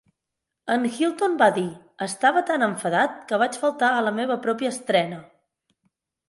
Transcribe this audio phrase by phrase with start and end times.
[0.75, 1.65] En Hilton va dir:
[2.05, 5.23] "Estava tan enfadat que vaig faltar a la meva pròpia estrena".